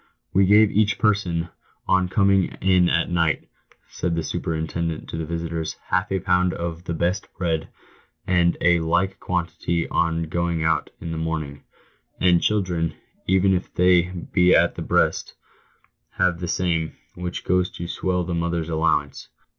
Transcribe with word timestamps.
""We 0.33 0.47
give 0.47 0.71
each 0.71 0.97
person, 0.97 1.49
on 1.87 2.09
coming 2.09 2.45
in 2.59 2.89
at 2.89 3.11
night," 3.11 3.47
said 3.87 4.15
the 4.15 4.23
superin 4.23 4.67
tendent 4.67 5.07
to 5.09 5.15
the 5.15 5.27
visitors," 5.27 5.73
half 5.91 6.11
a 6.11 6.19
pound 6.19 6.55
of 6.55 6.85
the 6.85 6.95
best 6.95 7.27
bread, 7.37 7.69
and 8.25 8.57
a 8.61 8.79
like 8.79 9.19
quantity 9.19 9.87
on 9.89 10.23
going 10.23 10.63
out 10.63 10.89
in 10.99 11.11
the 11.11 11.19
morning; 11.19 11.63
and 12.19 12.41
children, 12.41 12.95
even 13.27 13.53
if 13.53 13.71
they 13.75 14.09
be 14.33 14.55
at 14.55 14.73
the 14.73 14.81
breast, 14.81 15.35
have 16.13 16.39
the 16.39 16.47
same, 16.47 16.93
which 17.13 17.45
goes 17.45 17.69
to 17.77 17.87
swell 17.87 18.23
the 18.23 18.33
mother's 18.33 18.69
allowance. 18.69 19.27